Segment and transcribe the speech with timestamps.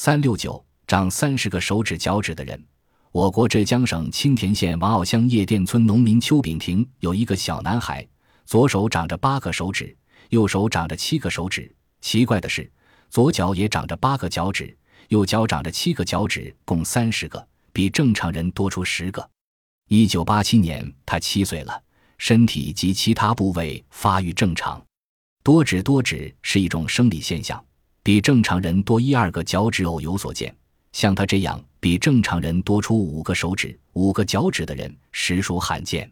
[0.00, 2.64] 三六九长三十个手指脚趾的人。
[3.10, 8.06] 我国浙江省青田县王坳乡叶店村农民邱炳廷有一个小男孩，
[8.46, 9.96] 左手长着八个手指，
[10.28, 11.74] 右手长着七个手指。
[12.00, 12.70] 奇怪的是，
[13.10, 14.72] 左脚也长着八个脚趾，
[15.08, 19.28] 右脚长着七个脚趾，共三十个，比正常人多出十个。
[19.88, 21.82] 一九八七年，他七岁了，
[22.18, 24.80] 身体及其他部位发育正常。
[25.42, 27.60] 多指多指是一种生理现象，
[28.08, 30.56] 比正常人多一二个脚趾偶有所见。
[30.92, 36.10] 像他这样比正常人多出五个手指、五个脚趾的人，实属罕见。